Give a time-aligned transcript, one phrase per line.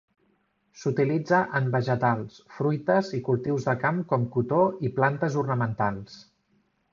[0.83, 6.19] S'utilitza en vegetals, fruites i cultius de camp com cotó i plantes ornamentals.